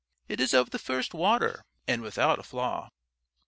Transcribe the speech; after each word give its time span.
"It 0.27 0.39
is 0.39 0.55
of 0.55 0.71
the 0.71 0.79
first 0.79 1.13
water, 1.13 1.63
and 1.87 2.01
without 2.01 2.39
a 2.39 2.43
flaw." 2.43 2.89